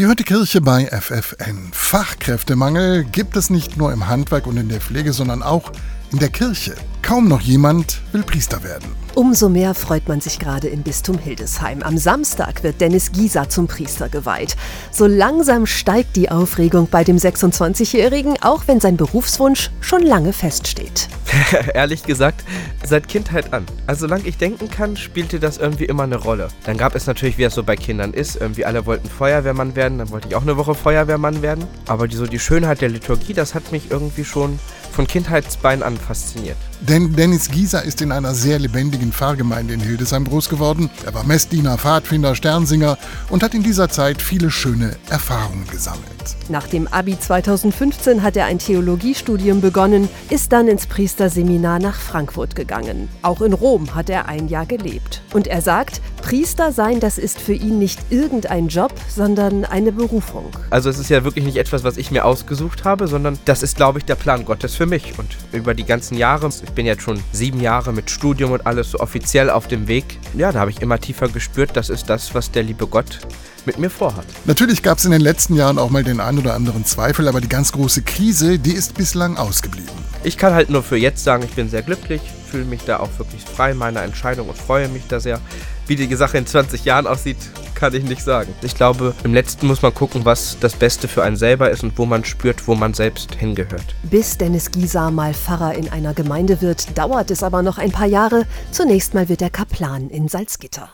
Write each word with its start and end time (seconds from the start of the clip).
Ihr 0.00 0.06
hört 0.06 0.18
die 0.18 0.24
Kirche 0.24 0.62
bei 0.62 0.86
FFN. 0.86 1.72
Fachkräftemangel 1.72 3.04
gibt 3.04 3.36
es 3.36 3.50
nicht 3.50 3.76
nur 3.76 3.92
im 3.92 4.08
Handwerk 4.08 4.46
und 4.46 4.56
in 4.56 4.70
der 4.70 4.80
Pflege, 4.80 5.12
sondern 5.12 5.42
auch 5.42 5.72
in 6.10 6.18
der 6.18 6.30
Kirche. 6.30 6.74
Kaum 7.10 7.26
noch 7.26 7.40
jemand 7.40 8.02
will 8.12 8.22
Priester 8.22 8.62
werden. 8.62 8.84
Umso 9.16 9.48
mehr 9.48 9.74
freut 9.74 10.06
man 10.06 10.20
sich 10.20 10.38
gerade 10.38 10.68
im 10.68 10.84
Bistum 10.84 11.18
Hildesheim. 11.18 11.82
Am 11.82 11.98
Samstag 11.98 12.62
wird 12.62 12.80
Dennis 12.80 13.10
Gieser 13.10 13.48
zum 13.48 13.66
Priester 13.66 14.08
geweiht. 14.08 14.56
So 14.92 15.08
langsam 15.08 15.66
steigt 15.66 16.14
die 16.14 16.30
Aufregung 16.30 16.86
bei 16.88 17.02
dem 17.02 17.16
26-Jährigen, 17.16 18.40
auch 18.42 18.68
wenn 18.68 18.78
sein 18.78 18.96
Berufswunsch 18.96 19.72
schon 19.80 20.02
lange 20.02 20.32
feststeht. 20.32 21.08
Ehrlich 21.74 22.04
gesagt, 22.04 22.44
seit 22.84 23.08
Kindheit 23.08 23.52
an. 23.52 23.66
Also 23.88 24.02
solange 24.02 24.28
ich 24.28 24.36
denken 24.36 24.70
kann, 24.70 24.96
spielte 24.96 25.40
das 25.40 25.58
irgendwie 25.58 25.86
immer 25.86 26.04
eine 26.04 26.16
Rolle. 26.16 26.46
Dann 26.62 26.76
gab 26.76 26.94
es 26.94 27.08
natürlich, 27.08 27.38
wie 27.38 27.42
es 27.42 27.54
so 27.54 27.64
bei 27.64 27.74
Kindern 27.74 28.14
ist, 28.14 28.36
irgendwie 28.36 28.64
alle 28.64 28.86
wollten 28.86 29.08
Feuerwehrmann 29.08 29.74
werden, 29.74 29.98
dann 29.98 30.10
wollte 30.10 30.28
ich 30.28 30.36
auch 30.36 30.42
eine 30.42 30.56
Woche 30.56 30.76
Feuerwehrmann 30.76 31.42
werden. 31.42 31.64
Aber 31.88 32.06
die, 32.06 32.14
so 32.14 32.28
die 32.28 32.38
Schönheit 32.38 32.80
der 32.80 32.88
Liturgie, 32.88 33.34
das 33.34 33.56
hat 33.56 33.72
mich 33.72 33.90
irgendwie 33.90 34.24
schon 34.24 34.60
von 34.90 35.06
Kindheitsbein 35.06 35.82
an 35.82 35.96
fasziniert. 35.96 36.56
Denn 36.80 37.14
Dennis 37.14 37.50
Gieser 37.50 37.82
ist 37.82 38.00
in 38.00 38.10
einer 38.10 38.34
sehr 38.34 38.58
lebendigen 38.58 39.12
Pfarrgemeinde 39.12 39.74
in 39.74 39.80
Hildesheim 39.80 40.24
groß 40.24 40.48
geworden. 40.48 40.88
Er 41.04 41.12
war 41.12 41.24
Messdiener, 41.24 41.76
Pfadfinder, 41.76 42.34
Sternsinger 42.34 42.96
und 43.28 43.42
hat 43.42 43.54
in 43.54 43.62
dieser 43.62 43.90
Zeit 43.90 44.22
viele 44.22 44.50
schöne 44.50 44.96
Erfahrungen 45.10 45.66
gesammelt. 45.70 46.06
Nach 46.48 46.66
dem 46.66 46.88
Abi 46.88 47.18
2015 47.18 48.22
hat 48.22 48.36
er 48.36 48.46
ein 48.46 48.58
Theologiestudium 48.58 49.60
begonnen, 49.60 50.08
ist 50.30 50.52
dann 50.52 50.68
ins 50.68 50.86
Priesterseminar 50.86 51.78
nach 51.78 52.00
Frankfurt 52.00 52.56
gegangen. 52.56 53.08
Auch 53.22 53.42
in 53.42 53.52
Rom 53.52 53.94
hat 53.94 54.08
er 54.08 54.26
ein 54.26 54.48
Jahr 54.48 54.66
gelebt. 54.66 55.22
Und 55.32 55.46
er 55.46 55.62
sagt, 55.62 56.00
Priester 56.30 56.70
sein, 56.70 57.00
das 57.00 57.18
ist 57.18 57.40
für 57.40 57.54
ihn 57.54 57.80
nicht 57.80 57.98
irgendein 58.08 58.68
Job, 58.68 58.94
sondern 59.08 59.64
eine 59.64 59.90
Berufung. 59.90 60.48
Also 60.70 60.88
es 60.88 61.00
ist 61.00 61.10
ja 61.10 61.24
wirklich 61.24 61.44
nicht 61.44 61.56
etwas, 61.56 61.82
was 61.82 61.96
ich 61.96 62.12
mir 62.12 62.24
ausgesucht 62.24 62.84
habe, 62.84 63.08
sondern 63.08 63.36
das 63.46 63.64
ist, 63.64 63.76
glaube 63.76 63.98
ich, 63.98 64.04
der 64.04 64.14
Plan 64.14 64.44
Gottes 64.44 64.76
für 64.76 64.86
mich. 64.86 65.18
Und 65.18 65.36
über 65.50 65.74
die 65.74 65.82
ganzen 65.82 66.16
Jahre, 66.16 66.48
ich 66.48 66.70
bin 66.70 66.86
jetzt 66.86 67.02
schon 67.02 67.20
sieben 67.32 67.60
Jahre 67.60 67.92
mit 67.92 68.12
Studium 68.12 68.52
und 68.52 68.64
alles 68.64 68.92
so 68.92 69.00
offiziell 69.00 69.50
auf 69.50 69.66
dem 69.66 69.88
Weg, 69.88 70.20
ja, 70.34 70.52
da 70.52 70.60
habe 70.60 70.70
ich 70.70 70.80
immer 70.80 71.00
tiefer 71.00 71.26
gespürt, 71.28 71.70
das 71.74 71.90
ist 71.90 72.08
das, 72.08 72.32
was 72.32 72.52
der 72.52 72.62
liebe 72.62 72.86
Gott 72.86 73.18
mit 73.66 73.80
mir 73.80 73.90
vorhat. 73.90 74.26
Natürlich 74.44 74.84
gab 74.84 74.98
es 74.98 75.04
in 75.04 75.10
den 75.10 75.22
letzten 75.22 75.56
Jahren 75.56 75.78
auch 75.78 75.90
mal 75.90 76.04
den 76.04 76.20
ein 76.20 76.38
oder 76.38 76.54
anderen 76.54 76.84
Zweifel, 76.84 77.26
aber 77.26 77.40
die 77.40 77.48
ganz 77.48 77.72
große 77.72 78.02
Krise, 78.02 78.60
die 78.60 78.74
ist 78.74 78.94
bislang 78.94 79.36
ausgeblieben. 79.36 79.90
Ich 80.22 80.36
kann 80.36 80.54
halt 80.54 80.70
nur 80.70 80.84
für 80.84 80.96
jetzt 80.96 81.24
sagen, 81.24 81.42
ich 81.42 81.54
bin 81.56 81.68
sehr 81.68 81.82
glücklich, 81.82 82.20
fühle 82.50 82.66
mich 82.66 82.84
da 82.84 83.00
auch 83.00 83.10
wirklich 83.18 83.42
frei 83.42 83.74
meiner 83.74 84.02
Entscheidung 84.02 84.48
und 84.48 84.56
freue 84.56 84.88
mich 84.88 85.02
da 85.08 85.18
sehr. 85.18 85.40
Wie 85.90 85.96
die 85.96 86.14
Sache 86.14 86.38
in 86.38 86.46
20 86.46 86.84
Jahren 86.84 87.08
aussieht, 87.08 87.36
kann 87.74 87.92
ich 87.96 88.04
nicht 88.04 88.22
sagen. 88.22 88.54
Ich 88.62 88.76
glaube, 88.76 89.12
im 89.24 89.34
letzten 89.34 89.66
muss 89.66 89.82
man 89.82 89.92
gucken, 89.92 90.24
was 90.24 90.56
das 90.60 90.76
Beste 90.76 91.08
für 91.08 91.24
einen 91.24 91.34
selber 91.34 91.68
ist 91.68 91.82
und 91.82 91.98
wo 91.98 92.06
man 92.06 92.24
spürt, 92.24 92.68
wo 92.68 92.76
man 92.76 92.94
selbst 92.94 93.34
hingehört. 93.34 93.96
Bis 94.04 94.38
Dennis 94.38 94.70
Gieser 94.70 95.10
mal 95.10 95.34
Pfarrer 95.34 95.74
in 95.74 95.88
einer 95.88 96.14
Gemeinde 96.14 96.60
wird, 96.60 96.96
dauert 96.96 97.32
es 97.32 97.42
aber 97.42 97.62
noch 97.62 97.78
ein 97.78 97.90
paar 97.90 98.06
Jahre. 98.06 98.46
Zunächst 98.70 99.14
mal 99.14 99.28
wird 99.28 99.42
er 99.42 99.50
Kaplan 99.50 100.10
in 100.10 100.28
Salzgitter. 100.28 100.90